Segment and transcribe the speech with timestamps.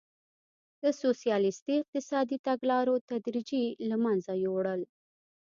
[0.81, 4.91] د سوسیالیستي اقتصادي تګلارو تدریجي له منځه وړل وو.